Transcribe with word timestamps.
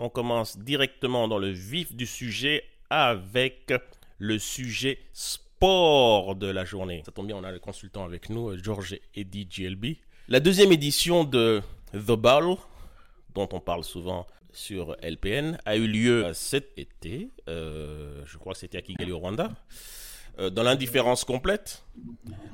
On 0.00 0.08
commence 0.08 0.58
directement 0.58 1.26
dans 1.26 1.38
le 1.38 1.50
vif 1.50 1.92
du 1.96 2.06
sujet 2.06 2.62
avec 2.88 3.72
le 4.18 4.38
sujet 4.38 5.00
sport 5.12 6.36
de 6.36 6.46
la 6.46 6.64
journée. 6.64 7.02
Ça 7.04 7.10
tombe 7.10 7.26
bien, 7.26 7.36
on 7.36 7.42
a 7.42 7.50
le 7.50 7.58
consultant 7.58 8.04
avec 8.04 8.30
nous, 8.30 8.56
George 8.62 8.96
Eddy 9.16 9.46
GLB. 9.46 9.96
La 10.28 10.38
deuxième 10.38 10.70
édition 10.70 11.24
de 11.24 11.62
The 11.92 12.12
Ball, 12.12 12.54
dont 13.34 13.48
on 13.52 13.58
parle 13.58 13.82
souvent 13.82 14.28
sur 14.52 14.96
LPN, 15.02 15.58
a 15.64 15.76
eu 15.76 15.88
lieu 15.88 16.30
cet 16.32 16.78
été. 16.78 17.30
Euh, 17.48 18.22
je 18.24 18.38
crois 18.38 18.52
que 18.52 18.60
c'était 18.60 18.78
à 18.78 18.82
Kigali, 18.82 19.10
au 19.10 19.18
Rwanda. 19.18 19.50
Euh, 20.38 20.48
dans 20.48 20.62
l'indifférence 20.62 21.24
complète. 21.24 21.82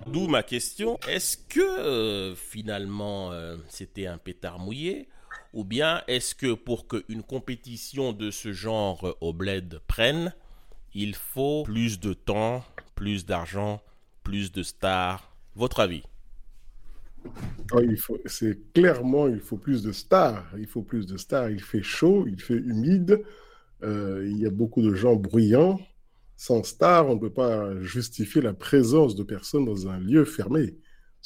D'où 0.07 0.29
ma 0.29 0.43
question. 0.43 0.99
Est-ce 1.07 1.37
que 1.37 1.61
euh, 1.61 2.35
finalement 2.35 3.33
c'était 3.69 4.07
un 4.07 4.17
pétard 4.17 4.59
mouillé 4.59 5.09
ou 5.55 5.65
bien 5.65 6.03
est-ce 6.09 6.35
que 6.35 6.53
pour 6.53 6.89
qu'une 6.89 7.23
compétition 7.23 8.13
de 8.13 8.31
ce 8.31 8.53
genre 8.53 9.17
au 9.21 9.33
bled 9.33 9.81
prenne, 9.87 10.35
il 10.93 11.15
faut 11.15 11.63
plus 11.63 12.01
de 12.01 12.13
temps, 12.13 12.65
plus 12.95 13.25
d'argent, 13.25 13.81
plus 14.25 14.53
de 14.53 14.63
stars? 14.63 15.35
Votre 15.55 15.81
avis? 15.81 16.03
Ah, 17.73 17.79
c'est 18.27 18.73
clairement, 18.73 19.29
il 19.29 19.41
faut 19.41 19.57
plus 19.57 19.83
de 19.83 19.93
stars. 19.93 20.45
Il 20.59 20.67
faut 20.67 20.83
plus 20.83 21.07
de 21.07 21.17
stars. 21.17 21.51
Il 21.51 21.63
fait 21.63 21.83
chaud, 21.83 22.27
il 22.27 22.41
fait 22.41 22.55
humide. 22.55 23.25
Euh, 23.83 24.27
il 24.29 24.39
y 24.39 24.47
a 24.47 24.51
beaucoup 24.51 24.83
de 24.83 24.95
gens 24.95 25.15
bruyants. 25.15 25.81
Sans 26.37 26.65
stars, 26.65 27.09
on 27.09 27.15
ne 27.15 27.21
peut 27.21 27.33
pas 27.33 27.81
justifier 27.81 28.43
la 28.43 28.53
présence 28.53 29.15
de 29.15 29.23
personnes 29.23 29.65
dans 29.65 29.89
un 29.89 29.99
lieu 29.99 30.25
fermé. 30.25 30.75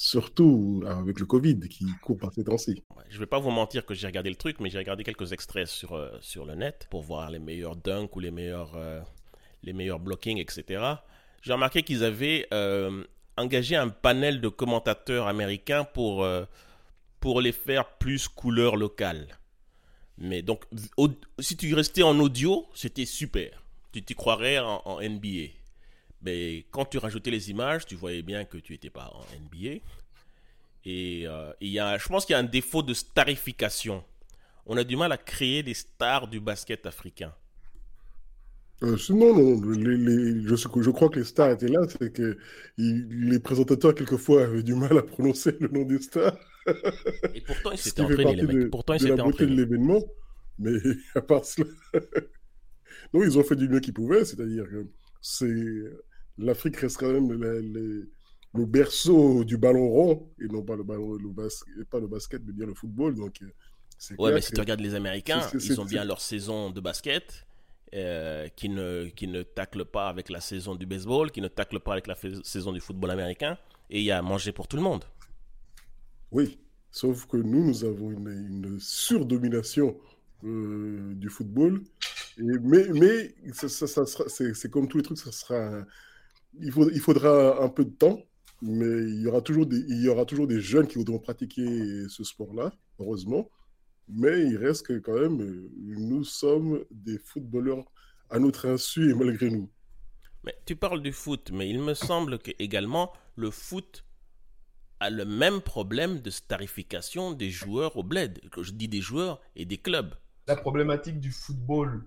Surtout 0.01 0.85
avec 0.87 1.19
le 1.19 1.27
Covid 1.27 1.59
qui 1.69 1.85
court 2.01 2.19
par 2.19 2.33
ces 2.33 2.45
temps-ci. 2.45 2.85
Je 3.09 3.15
ne 3.17 3.19
vais 3.19 3.27
pas 3.27 3.41
vous 3.41 3.51
mentir 3.51 3.85
que 3.85 3.95
j'ai 3.95 4.07
regardé 4.07 4.31
le 4.31 4.37
truc, 4.37 4.61
mais 4.61 4.71
j'ai 4.71 4.79
regardé 4.79 5.03
quelques 5.03 5.33
extraits 5.33 5.67
sur, 5.67 5.95
euh, 5.95 6.17
sur 6.21 6.47
le 6.47 6.55
net 6.55 6.87
pour 6.89 7.03
voir 7.03 7.33
les 7.33 7.41
meilleurs 7.41 7.75
dunks 7.75 8.15
ou 8.15 8.21
les 8.21 8.31
meilleurs, 8.31 8.77
euh, 8.77 9.01
les 9.65 9.73
meilleurs 9.73 9.99
blockings, 9.99 10.39
etc. 10.39 10.85
J'ai 11.43 11.53
remarqué 11.53 11.83
qu'ils 11.83 12.05
avaient 12.05 12.47
engager 13.37 13.75
un 13.75 13.89
panel 13.89 14.41
de 14.41 14.49
commentateurs 14.49 15.27
américains 15.27 15.83
pour, 15.83 16.23
euh, 16.23 16.45
pour 17.19 17.41
les 17.41 17.53
faire 17.53 17.97
plus 17.99 18.29
couleur 18.29 18.77
locale. 18.77 19.27
Mais 20.17 20.43
donc, 20.43 20.65
si 21.41 21.57
tu 21.57 21.75
restais 21.75 22.05
en 22.05 22.21
audio, 22.21 22.69
c'était 22.73 23.05
super. 23.05 23.65
Tu 23.93 24.03
t'y 24.05 24.15
croirais 24.15 24.61
en, 24.61 25.01
NBA. 25.01 25.58
Mais 26.23 26.67
quand 26.71 26.85
tu 26.85 26.99
rajoutais 26.99 27.31
les 27.31 27.51
images, 27.51 27.87
tu 27.87 27.95
voyais 27.95 28.23
bien 28.23 28.45
que 28.45 28.59
tu 28.59 28.73
n'étais 28.73 28.91
pas 28.91 29.13
en 29.15 29.23
NBA. 29.45 29.81
Et 30.85 31.27
euh, 31.27 31.53
y 31.61 31.79
a, 31.79 31.99
je 31.99 32.09
pense 32.09 32.25
qu'il 32.25 32.33
y 32.33 32.37
a 32.37 32.39
un 32.39 32.45
défaut 32.45 32.83
de 32.83 32.95
starification. 32.95 34.05
On 34.67 34.77
a 34.77 34.85
du 34.85 34.97
mal 34.97 35.13
à 35.13 35.17
créer 35.17 35.63
des 35.63 35.75
stars 35.75 36.29
du 36.29 36.41
basket 36.41 36.87
africain. 36.87 37.35
Euh, 38.85 38.97
non, 39.11 39.61
les, 39.73 40.43
je, 40.45 40.55
je, 40.55 40.91
crois 40.91 41.09
que 41.09 41.19
les 41.19 41.25
stars 41.25 41.51
étaient 41.51 41.67
là, 41.67 41.81
c'est 41.89 42.13
que 42.13 42.39
les 42.77 43.41
présentateurs, 43.41 43.95
quelquefois, 43.95 44.45
avaient 44.45 44.63
du 44.63 44.75
mal 44.75 44.97
à 44.97 45.03
prononcer 45.03 45.57
le 45.59 45.69
nom 45.69 45.85
des 45.85 46.01
stars. 46.01 46.39
Et 47.35 47.41
pourtant, 47.41 47.73
ils 47.73 47.79
s'étaient 47.79 48.03
entraînés, 48.03 48.37
les 48.37 48.47
mecs. 48.47 48.71
Pourtant, 48.71 48.95
ils 48.95 49.09
la 49.09 49.17
beauté 49.17 49.47
de 49.47 49.55
l'événement. 49.55 50.01
Mais 50.61 50.73
à 51.17 51.23
part 51.23 51.45
cela... 51.45 51.67
non, 53.13 53.23
ils 53.23 53.37
ont 53.37 53.43
fait 53.43 53.57
du 53.57 53.69
mieux 53.69 53.81
qu'ils 53.81 53.95
pouvaient, 53.95 54.25
c'est-à-dire 54.25 54.65
que 54.65 54.87
c'est... 55.21 55.83
L'Afrique 56.39 56.77
reste 56.77 56.99
quand 56.99 57.13
même 57.13 57.33
le 57.33 58.67
berceau 58.67 59.45
du 59.45 59.59
ballon 59.59 59.89
rond, 59.89 60.31
et 60.41 60.47
non 60.47 60.63
pas 60.63 60.77
le, 60.77 60.83
ballon, 60.85 61.15
le, 61.15 61.85
pas 61.85 62.01
le 62.01 62.07
basket, 62.07 62.43
mais 62.47 62.53
bien 62.53 62.67
le 62.67 62.75
football. 62.75 63.15
Donc, 63.15 63.43
euh, 63.43 64.15
ouais, 64.19 64.33
mais 64.33 64.41
si 64.41 64.53
tu 64.53 64.61
regardes 64.61 64.81
les 64.81 64.95
Américains, 64.95 65.41
ils 65.53 65.81
ont 65.81 65.85
bien 65.85 66.05
leur 66.05 66.21
saison 66.21 66.71
de 66.71 66.81
basket. 66.81 67.45
Euh, 67.95 68.49
qui, 68.55 68.69
ne, 68.69 69.07
qui 69.07 69.27
ne 69.29 69.43
tacle 69.43 69.87
pas 69.87 70.11
avec 70.11 70.29
la 70.29 70.43
saison 70.43 70.75
du 70.75 70.85
baseball, 70.85 71.31
qui 71.31 71.41
ne 71.41 71.49
tacle 71.49 71.81
pas 71.81 71.93
avec 71.93 72.07
la 72.07 72.17
saison 72.43 72.71
du 72.71 72.81
football 72.81 73.11
américain, 73.11 73.57
et 73.89 74.01
il 74.01 74.05
y 74.05 74.11
a 74.11 74.19
à 74.19 74.21
manger 74.21 74.53
pour 74.53 74.69
tout 74.69 74.77
le 74.77 74.83
monde. 74.83 75.05
Oui, 76.31 76.59
sauf 76.91 77.25
que 77.25 77.39
nous, 77.39 77.65
nous 77.65 77.85
avons 77.85 78.11
une, 78.11 78.29
une 78.29 78.79
surdomination 78.79 79.99
euh, 80.45 81.15
du 81.15 81.31
football, 81.31 81.81
et, 82.37 82.43
mais, 82.43 82.89
mais 82.93 83.35
ça, 83.55 83.71
ça, 83.87 84.05
c'est 84.05 84.71
comme 84.71 84.87
tous 84.87 84.99
les 84.99 85.05
trucs, 85.05 85.17
ça 85.17 85.33
sera, 85.33 85.83
il, 86.55 86.73
faut, 86.73 86.91
il 86.91 87.01
faudra 87.01 87.63
un 87.63 87.69
peu 87.69 87.85
de 87.85 87.91
temps, 87.91 88.21
mais 88.63 88.85
il 88.85 89.23
y 89.23 89.27
aura 89.27 89.41
toujours 89.41 89.67
des, 89.67 89.79
il 89.89 90.03
y 90.03 90.09
aura 90.09 90.25
toujours 90.25 90.47
des 90.47 90.61
jeunes 90.61 90.87
qui 90.87 90.97
voudront 90.97 91.19
pratiquer 91.19 92.09
ce 92.09 92.25
sport-là, 92.25 92.73
heureusement. 92.99 93.49
Mais 94.09 94.41
il 94.41 94.57
reste 94.57 94.87
que 94.87 94.99
quand 94.99 95.21
même, 95.21 95.69
nous 95.77 96.25
sommes 96.25 96.85
des 96.91 97.19
footballeurs 97.19 97.85
à 98.31 98.39
notre 98.39 98.67
insu 98.67 99.11
et 99.11 99.15
malgré 99.15 99.51
nous. 99.51 99.71
Mais 100.45 100.55
tu 100.65 100.77
parles 100.77 101.03
du 101.03 101.13
foot, 101.13 101.51
mais 101.53 101.69
il 101.69 101.81
me 101.81 101.95
semble 101.95 102.39
que 102.39 102.51
également 102.59 103.13
le 103.37 103.51
foot 103.51 104.05
a 105.01 105.11
le 105.11 105.25
même 105.25 105.61
problème 105.61 106.21
de 106.21 106.31
starification 106.31 107.33
des 107.33 107.51
joueurs 107.51 107.97
au 107.97 108.03
bled. 108.03 108.41
Je 108.61 108.73
dis 108.73 108.89
des 108.89 109.01
joueurs 109.01 109.41
et 109.55 109.65
des 109.65 109.79
clubs. 109.79 110.15
La 110.47 110.57
problématique 110.57 111.21
du 111.21 111.31
football 111.31 112.05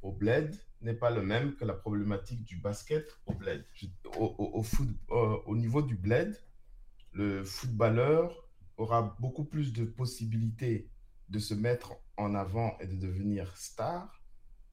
au 0.00 0.12
bled 0.12 0.56
n'est 0.82 0.94
pas 0.94 1.10
le 1.10 1.22
même 1.22 1.54
que 1.54 1.64
la 1.64 1.74
problématique 1.74 2.44
du 2.44 2.56
basket 2.56 3.06
au 3.26 3.34
bled. 3.34 3.64
Au, 4.16 4.62
foot, 4.62 4.88
euh, 5.10 5.36
au 5.46 5.56
niveau 5.56 5.82
du 5.82 5.94
bled, 5.94 6.36
le 7.12 7.44
footballeur 7.44 8.48
aura 8.76 9.16
beaucoup 9.20 9.44
plus 9.44 9.72
de 9.72 9.84
possibilités 9.84 10.88
de 11.28 11.38
se 11.38 11.54
mettre 11.54 11.94
en 12.16 12.34
avant 12.34 12.76
et 12.80 12.86
de 12.86 12.96
devenir 12.96 13.56
star 13.56 14.22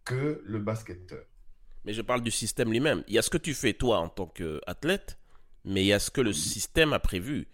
que 0.03 0.41
le 0.43 0.59
basketteur. 0.59 1.23
Mais 1.85 1.93
je 1.93 2.01
parle 2.01 2.21
du 2.21 2.31
système 2.31 2.71
lui-même. 2.71 3.03
Il 3.07 3.13
y 3.13 3.17
a 3.17 3.21
ce 3.21 3.29
que 3.29 3.37
tu 3.37 3.53
fais 3.53 3.73
toi 3.73 3.99
en 3.99 4.09
tant 4.09 4.27
qu'athlète, 4.27 5.17
mais 5.63 5.83
il 5.83 5.87
y 5.87 5.93
a 5.93 5.99
ce 5.99 6.11
que 6.11 6.21
le 6.21 6.33
système 6.33 6.93
a 6.93 6.99
prévu. 6.99 7.47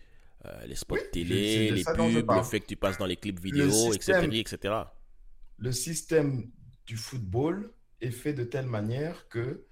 Euh, 0.45 0.65
les 0.65 0.75
spots 0.75 0.97
télé, 1.11 1.71
les 1.71 1.83
pubs, 1.83 2.31
le 2.31 2.43
fait 2.43 2.59
que 2.59 2.67
tu 2.67 2.75
passes 2.75 2.97
dans 2.97 3.05
les 3.05 3.17
clips 3.17 3.39
vidéo, 3.39 3.93
etc., 3.93 4.27
etc. 4.31 4.73
Le 5.57 5.71
système 5.71 6.51
du 6.85 6.97
football 6.97 7.71
est 8.05 8.11
fait 8.11 8.33
de 8.33 8.43
telle 8.43 8.67
manière 8.67 9.27
que 9.29 9.65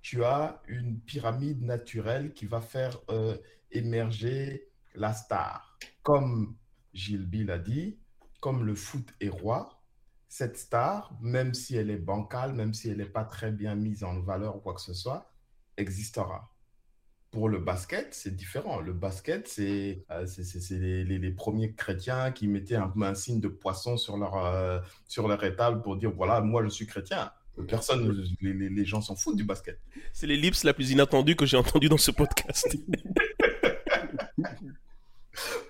tu 0.00 0.24
as 0.24 0.62
une 0.66 1.00
pyramide 1.00 1.62
naturelle 1.62 2.32
qui 2.32 2.46
va 2.46 2.60
faire 2.60 2.98
euh, 3.10 3.36
émerger 3.70 4.68
la 4.94 5.12
star. 5.12 5.78
Comme 6.02 6.56
Gilles 6.92 7.26
Bill 7.26 7.50
a 7.50 7.58
dit, 7.58 7.98
comme 8.40 8.64
le 8.64 8.74
foot 8.74 9.14
est 9.20 9.28
roi, 9.28 9.80
cette 10.28 10.56
star, 10.56 11.16
même 11.20 11.54
si 11.54 11.76
elle 11.76 11.90
est 11.90 11.98
bancale, 11.98 12.52
même 12.54 12.74
si 12.74 12.88
elle 12.88 12.96
n'est 12.96 13.04
pas 13.04 13.24
très 13.24 13.52
bien 13.52 13.74
mise 13.74 14.02
en 14.02 14.20
valeur 14.20 14.56
ou 14.56 14.60
quoi 14.60 14.74
que 14.74 14.80
ce 14.80 14.94
soit, 14.94 15.30
existera. 15.76 16.50
Pour 17.30 17.48
le 17.48 17.60
basket, 17.60 18.12
c'est 18.12 18.34
différent. 18.34 18.80
Le 18.80 18.92
basket, 18.92 19.48
c'est 19.48 20.04
euh, 20.10 20.26
les, 20.40 21.30
premiers 21.30 21.74
chrétiens 21.74 22.32
qui 22.32 22.48
mettaient 22.48 22.76
un, 22.76 22.92
un 23.00 23.14
signe 23.14 23.40
de 23.40 23.48
poisson 23.48 23.96
sur 23.96 24.16
leur, 24.16 24.36
euh, 24.36 24.80
sur 25.06 25.28
leur 25.28 25.42
étable 25.44 25.80
pour 25.82 25.96
dire 25.96 26.10
voilà, 26.10 26.40
moi 26.40 26.62
je 26.64 26.68
suis 26.68 26.86
chrétien. 26.86 27.30
Personne, 27.68 28.26
les, 28.40 28.52
les 28.52 28.84
gens 28.84 29.00
s'en 29.00 29.14
foutent 29.14 29.36
du 29.36 29.44
basket. 29.44 29.78
C'est 30.12 30.26
l'ellipse 30.26 30.64
la 30.64 30.72
plus 30.72 30.90
inattendue 30.90 31.36
que 31.36 31.44
j'ai 31.44 31.56
entendue 31.56 31.88
dans 31.88 31.98
ce 31.98 32.10
podcast. 32.10 32.76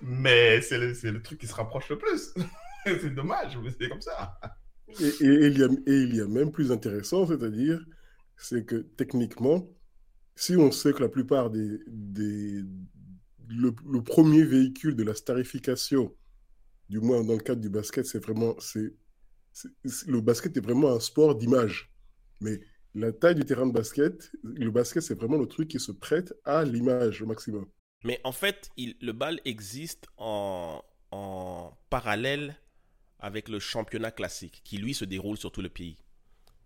mais 0.01 0.61
c'est 0.61 0.77
le, 0.77 0.93
le, 1.11 1.21
truc 1.21 1.39
qui 1.39 1.47
se 1.47 1.53
rapproche 1.53 1.89
le 1.89 1.97
plus. 1.97 2.33
c'est 2.85 3.13
dommage, 3.13 3.57
mais 3.61 3.69
c'est 3.77 3.89
comme 3.89 4.01
ça. 4.01 4.39
Et, 4.99 5.11
il 5.21 5.57
y 5.57 5.63
a, 5.63 5.67
et, 5.67 6.01
il 6.03 6.15
y 6.15 6.21
a, 6.21 6.27
même 6.27 6.51
plus 6.51 6.71
intéressant, 6.71 7.25
c'est-à-dire, 7.25 7.79
c'est 8.37 8.65
que 8.65 8.75
techniquement, 8.75 9.67
si 10.35 10.55
on 10.55 10.71
sait 10.71 10.93
que 10.93 11.01
la 11.01 11.09
plupart 11.09 11.49
des... 11.49 11.79
des 11.87 12.63
le, 13.49 14.01
premier 14.01 14.43
véhicule 14.43 14.95
de 14.95 15.03
la 15.03 15.13
starification, 15.13 16.15
du 16.89 16.99
moins 16.99 17.23
dans 17.23 17.33
le 17.33 17.39
cadre 17.39 17.61
du 17.61 17.69
basket, 17.69 18.05
c'est 18.05 18.23
vraiment... 18.23 18.55
c'est 18.59 18.93
le 20.07 20.21
basket 20.21 20.57
est 20.57 20.61
vraiment 20.61 20.91
un 20.93 20.99
sport 20.99 21.35
d'image. 21.35 21.91
Mais 22.41 22.59
la 22.93 23.11
taille 23.11 23.35
du 23.35 23.45
terrain 23.45 23.65
de 23.65 23.71
basket, 23.71 24.31
le 24.43 24.69
basket, 24.71 25.01
c'est 25.03 25.15
vraiment 25.15 25.37
le 25.37 25.47
truc 25.47 25.69
qui 25.69 25.79
se 25.79 25.91
prête 25.91 26.33
à 26.45 26.63
l'image 26.63 27.21
au 27.21 27.25
maximum. 27.25 27.67
Mais 28.03 28.19
en 28.23 28.31
fait, 28.31 28.69
le 28.77 29.11
bal 29.11 29.39
existe 29.45 30.07
en, 30.17 30.83
en 31.11 31.77
parallèle 31.89 32.59
avec 33.19 33.47
le 33.47 33.59
championnat 33.59 34.11
classique, 34.11 34.61
qui 34.65 34.77
lui 34.77 34.93
se 34.93 35.05
déroule 35.05 35.37
sur 35.37 35.51
tout 35.51 35.61
le 35.61 35.69
pays. 35.69 35.97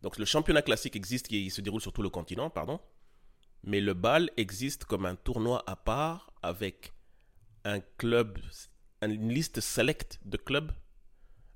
Donc 0.01 0.17
le 0.17 0.25
championnat 0.25 0.61
classique 0.61 0.95
existe, 0.95 1.27
qui 1.27 1.49
se 1.49 1.61
déroule 1.61 1.81
sur 1.81 1.93
tout 1.93 2.01
le 2.01 2.09
continent, 2.09 2.49
pardon. 2.49 2.79
Mais 3.63 3.81
le 3.81 3.93
bal 3.93 4.31
existe 4.37 4.85
comme 4.85 5.05
un 5.05 5.15
tournoi 5.15 5.63
à 5.67 5.75
part 5.75 6.33
avec 6.41 6.93
un 7.63 7.79
club, 7.97 8.39
une 9.01 9.29
liste 9.29 9.59
select 9.59 10.19
de 10.25 10.37
clubs. 10.37 10.71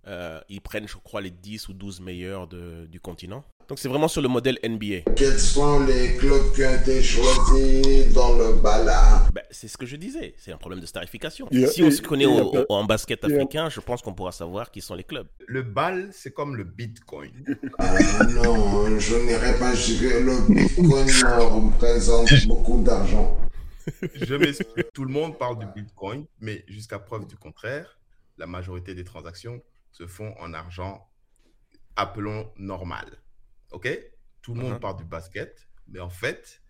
Euh, 0.08 0.40
ils 0.50 0.62
prennent, 0.62 0.88
je 0.88 0.98
crois, 0.98 1.22
les 1.22 1.30
10 1.30 1.70
ou 1.70 1.74
12 1.74 2.02
meilleurs 2.02 2.48
de, 2.48 2.88
du 2.88 3.00
continent. 3.00 3.44
Donc 3.70 3.78
c'est 3.80 3.88
vraiment 3.88 4.08
sur 4.10 4.22
le 4.22 4.28
modèle 4.28 4.58
NBA. 4.64 5.12
Quels 5.16 5.40
sont 5.40 5.86
les 5.86 6.18
clubs 6.18 6.52
qui 6.54 6.64
ont 6.66 6.74
été 6.76 7.02
choisis 7.04 8.12
dans 8.14 8.36
le 8.36 8.54
bal 8.62 8.86
ben, 9.34 9.44
c'est 9.52 9.68
ce 9.70 9.78
que 9.78 9.86
je 9.86 9.96
disais. 9.96 10.34
C'est 10.38 10.52
un 10.52 10.58
problème 10.58 10.82
de 10.82 10.86
starification. 10.86 11.48
Si 11.72 11.82
on 11.84 11.92
se 11.92 12.02
connaît 12.02 12.26
au- 12.26 12.66
en 12.70 12.84
basket 12.84 13.24
et- 13.24 13.28
africain, 13.34 13.70
je 13.70 13.80
pense 13.80 14.02
qu'on 14.02 14.14
pourra 14.14 14.32
savoir 14.34 14.72
qui 14.72 14.82
sont 14.82 14.96
les 14.96 15.04
clubs. 15.06 15.28
Le 15.48 15.62
bal, 15.62 16.10
c'est 16.12 16.32
comme 16.32 16.56
le 16.58 16.64
bitcoin. 16.66 17.32
Ah 17.78 17.98
non, 18.44 19.00
je 19.00 19.16
n'irai 19.16 19.58
pas 19.60 19.74
juger. 19.76 20.20
Le 20.22 20.36
Bitcoin 20.54 21.08
représente 21.70 22.28
beaucoup 22.48 22.82
d'argent. 22.82 23.38
Je 24.16 24.36
m'excuse. 24.36 24.84
Tout 24.94 25.06
le 25.06 25.14
monde 25.14 25.38
parle 25.38 25.60
du 25.60 25.66
bitcoin, 25.76 26.26
mais 26.40 26.64
jusqu'à 26.68 27.00
preuve 27.00 27.26
du 27.28 27.36
contraire, 27.38 27.98
la 28.38 28.48
majorité 28.48 28.94
des 28.96 29.04
transactions 29.04 29.62
se 29.92 30.08
font 30.08 30.34
en 30.40 30.54
argent, 30.54 31.08
appelons 31.96 32.52
normal. 32.58 33.06
OK? 33.72 33.88
Tout 34.42 34.54
le 34.56 34.62
monde 34.62 34.74
Mhm. 34.74 34.80
parle 34.80 34.98
du 34.98 35.06
basket, 35.06 35.68
mais 35.88 36.00
en 36.00 36.10
fait, 36.10 36.62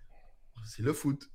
c'est 0.66 0.82
le 0.84 0.94
foot. 0.94 1.30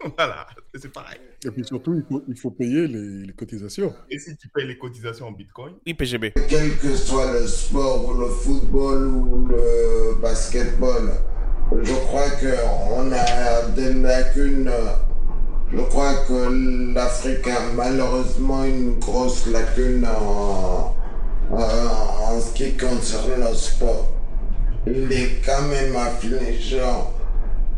voilà, 0.18 0.46
c'est 0.74 0.92
pareil. 0.92 1.20
Et 1.44 1.50
puis 1.50 1.64
surtout, 1.64 1.94
il 1.94 2.02
faut, 2.08 2.24
il 2.28 2.36
faut 2.36 2.50
payer 2.50 2.86
les, 2.88 3.26
les 3.26 3.32
cotisations. 3.32 3.94
Et 4.10 4.18
si 4.18 4.36
tu 4.36 4.48
payes 4.48 4.66
les 4.66 4.76
cotisations 4.78 5.28
en 5.28 5.32
bitcoin, 5.32 5.76
Oui, 5.86 5.94
PGB. 5.94 6.32
Quel 6.48 6.76
que 6.78 6.94
soit 6.96 7.32
le 7.32 7.46
sport, 7.46 8.08
ou 8.08 8.14
le 8.20 8.28
football 8.28 9.06
ou 9.06 9.46
le 9.46 10.20
basketball, 10.20 11.12
je 11.82 11.92
crois 11.94 12.28
qu'on 12.30 13.12
a 13.12 13.68
des 13.70 13.94
lacunes. 13.94 14.70
Je 15.72 15.80
crois 15.80 16.14
que 16.26 16.92
l'Afrique 16.94 17.46
a 17.48 17.72
malheureusement 17.72 18.64
une 18.64 18.98
grosse 19.00 19.46
lacune 19.46 20.06
en, 20.06 20.93
en, 21.50 21.56
en 21.56 22.40
ce 22.40 22.52
qui 22.54 22.76
concerne 22.76 23.40
le 23.48 23.54
sport. 23.54 24.12
Il 24.86 25.10
est 25.12 25.40
quand 25.44 25.62
même 25.62 25.96
affligeant 25.96 27.10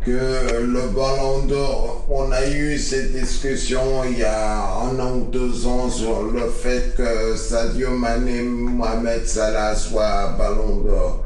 que 0.05 0.61
le 0.61 0.81
ballon 0.95 1.45
d'or, 1.47 2.05
on 2.09 2.31
a 2.31 2.47
eu 2.47 2.77
cette 2.77 3.13
discussion 3.13 4.03
il 4.09 4.19
y 4.19 4.23
a 4.23 4.63
un 4.81 4.99
an 4.99 5.17
ou 5.17 5.25
deux 5.31 5.67
ans 5.67 5.89
sur 5.89 6.23
le 6.23 6.49
fait 6.49 6.95
que 6.95 7.35
Sadio 7.35 7.91
Mané, 7.91 8.41
Mohamed 8.41 9.25
Salah 9.27 9.75
soit 9.75 10.35
ballon 10.37 10.77
d'or. 10.77 11.25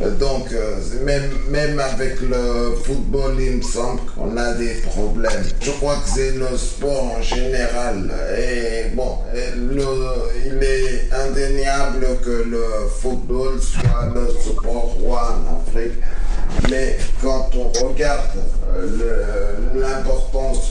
Donc, 0.00 0.52
euh, 0.52 0.76
même, 1.04 1.28
même 1.50 1.80
avec 1.80 2.20
le 2.20 2.74
football, 2.84 3.34
il 3.40 3.56
me 3.56 3.62
semble 3.62 4.00
qu'on 4.14 4.36
a 4.36 4.52
des 4.54 4.74
problèmes. 4.82 5.42
Je 5.60 5.70
crois 5.72 5.96
que 5.96 6.08
c'est 6.14 6.32
le 6.32 6.56
sport 6.56 7.16
en 7.18 7.20
général. 7.22 8.08
Et 8.38 8.94
bon, 8.94 9.18
le- 9.56 10.46
il 10.46 10.62
est 10.62 11.08
indéniable 11.12 12.06
que 12.24 12.44
le 12.48 12.64
football 13.00 13.60
soit 13.60 14.06
le 14.14 14.28
sport 14.40 14.96
roi 15.00 15.36
en 15.36 15.56
Afrique. 15.68 15.98
Mais 16.70 16.96
quand 17.20 17.50
on 17.56 17.88
regarde 17.88 18.20
euh, 18.76 19.52
l'importance 19.74 20.70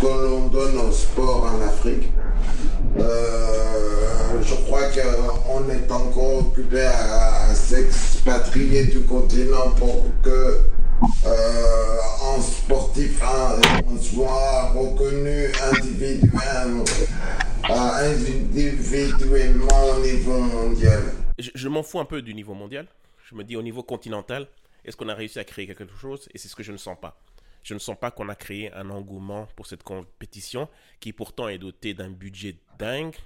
que 0.00 0.06
l'on 0.06 0.46
donne 0.48 0.78
au 0.88 0.92
sport 0.92 1.50
en 1.52 1.66
Afrique, 1.66 2.12
euh, 3.00 3.65
je 4.46 4.54
crois 4.54 4.88
qu'on 4.90 5.68
est 5.70 5.90
encore 5.90 6.38
occupé 6.38 6.82
à, 6.82 7.48
à 7.50 7.54
s'expatrier 7.54 8.86
du 8.86 9.00
continent 9.02 9.70
pour 9.76 10.04
que 10.22 10.60
euh, 11.26 12.40
sportif 12.40 13.22
hein, 13.22 13.60
soit 14.00 14.70
reconnu 14.70 15.46
individuellement, 15.72 16.84
euh, 17.70 18.12
individuellement 18.12 19.84
au 19.96 20.00
niveau 20.00 20.38
mondial. 20.38 21.02
Je 21.38 21.68
m'en 21.68 21.82
fous 21.82 22.00
un 22.00 22.04
peu 22.04 22.22
du 22.22 22.34
niveau 22.34 22.54
mondial. 22.54 22.86
Je 23.28 23.34
me 23.34 23.44
dis 23.44 23.56
au 23.56 23.62
niveau 23.62 23.82
continental, 23.82 24.46
est-ce 24.84 24.96
qu'on 24.96 25.08
a 25.08 25.14
réussi 25.14 25.38
à 25.38 25.44
créer 25.44 25.66
quelque 25.66 25.96
chose? 25.96 26.28
Et 26.32 26.38
c'est 26.38 26.48
ce 26.48 26.54
que 26.56 26.62
je 26.62 26.72
ne 26.72 26.76
sens 26.76 26.96
pas. 27.00 27.20
Je 27.64 27.74
ne 27.74 27.80
sens 27.80 27.96
pas 28.00 28.12
qu'on 28.12 28.28
a 28.28 28.36
créé 28.36 28.72
un 28.72 28.88
engouement 28.90 29.48
pour 29.56 29.66
cette 29.66 29.82
compétition 29.82 30.68
qui 31.00 31.12
pourtant 31.12 31.48
est 31.48 31.58
dotée 31.58 31.94
d'un 31.94 32.10
budget 32.10 32.56
dingue, 32.78 33.16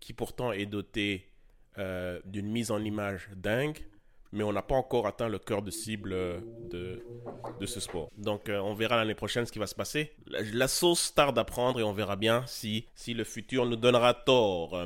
qui 0.00 0.12
pourtant 0.12 0.52
est 0.52 0.66
dotée 0.66 1.26
euh, 1.78 2.20
d'une 2.24 2.48
mise 2.48 2.70
en 2.70 2.82
image 2.82 3.28
dingue, 3.36 3.78
mais 4.32 4.42
on 4.42 4.52
n'a 4.52 4.62
pas 4.62 4.74
encore 4.74 5.06
atteint 5.06 5.28
le 5.28 5.38
cœur 5.38 5.62
de 5.62 5.70
cible 5.70 6.12
euh, 6.12 6.40
de, 6.70 7.66
ce 7.66 7.78
sport. 7.78 8.10
Donc 8.16 8.48
euh, 8.48 8.58
on 8.58 8.74
verra 8.74 8.96
l'année 8.96 9.14
prochaine 9.14 9.46
ce 9.46 9.52
qui 9.52 9.58
va 9.58 9.66
se 9.66 9.74
passer. 9.74 10.12
La, 10.26 10.40
la 10.42 10.68
sauce 10.68 11.14
tarde 11.14 11.38
à 11.38 11.44
prendre 11.44 11.78
et 11.80 11.82
on 11.82 11.92
verra 11.92 12.16
bien 12.16 12.44
si, 12.46 12.86
si 12.94 13.14
le 13.14 13.24
futur 13.24 13.66
nous 13.66 13.76
donnera 13.76 14.14
tort. 14.14 14.84